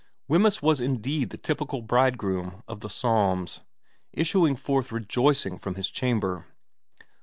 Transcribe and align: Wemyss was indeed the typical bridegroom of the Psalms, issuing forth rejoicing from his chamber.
Wemyss 0.27 0.63
was 0.63 0.81
indeed 0.81 1.29
the 1.29 1.37
typical 1.37 1.83
bridegroom 1.83 2.63
of 2.67 2.79
the 2.79 2.89
Psalms, 2.89 3.59
issuing 4.11 4.55
forth 4.55 4.91
rejoicing 4.91 5.59
from 5.59 5.75
his 5.75 5.91
chamber. 5.91 6.47